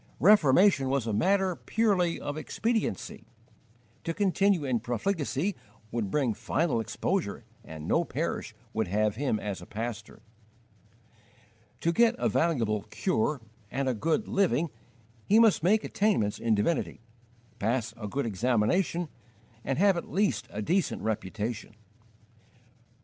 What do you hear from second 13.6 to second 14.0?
and a